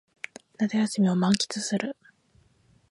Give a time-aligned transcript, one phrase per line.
[0.57, 1.95] 夏休みを満喫する